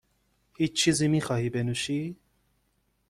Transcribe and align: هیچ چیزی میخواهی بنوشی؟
هیچ 0.55 0.73
چیزی 0.73 1.07
میخواهی 1.07 1.49
بنوشی؟ 1.49 2.17